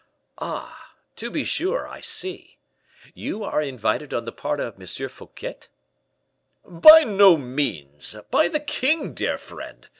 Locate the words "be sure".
1.29-1.87